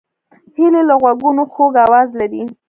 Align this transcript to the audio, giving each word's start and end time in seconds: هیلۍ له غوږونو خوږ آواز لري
هیلۍ 0.55 0.81
له 0.89 0.95
غوږونو 1.01 1.43
خوږ 1.53 1.73
آواز 1.85 2.09
لري 2.19 2.43